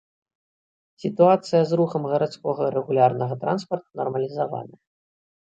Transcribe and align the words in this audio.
Сітуацыя 1.03 1.61
з 1.71 1.79
рухам 1.81 2.09
гарадскога 2.13 2.63
рэгулярнага 2.79 3.39
транспарту 3.45 3.89
нармалізаваная. 4.03 4.79